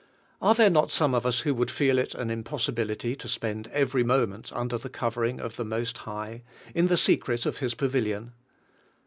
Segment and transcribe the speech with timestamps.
[0.41, 4.03] Are there not some of us who would feel it an impossibility to spend every
[4.03, 6.41] moment under the covering of the Most High,
[6.73, 8.33] "in the secret of His pavilion?"